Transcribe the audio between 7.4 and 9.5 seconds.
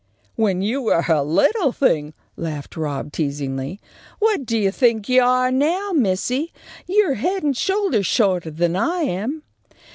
and shoulders shorter than I am."